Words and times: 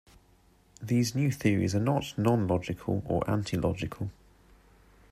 These 0.81 1.13
new 1.13 1.29
theories 1.29 1.75
are 1.75 1.79
not 1.79 2.17
non-logical 2.17 3.03
or 3.05 3.29
anti-logical. 3.29 4.09